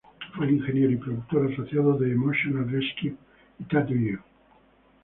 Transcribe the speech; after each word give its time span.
Fue 0.35 0.47
el 0.47 0.53
ingeniero 0.55 0.89
y 0.89 0.95
productor 0.95 1.53
asociado 1.53 1.93
de 1.95 2.11
"Emotional 2.11 2.67
Rescue" 2.71 3.15
y 3.59 3.63
"Tattoo 3.65 3.93
You". 3.95 4.17